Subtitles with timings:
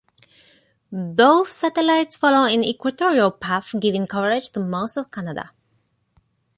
[0.91, 5.51] Both satellites follow an equatorial path, giving coverage to most of Canada.